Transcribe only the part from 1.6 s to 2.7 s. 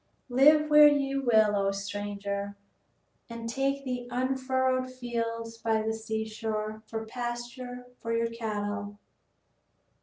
stranger,